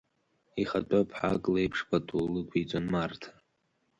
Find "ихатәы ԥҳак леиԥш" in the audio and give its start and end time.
0.61-1.79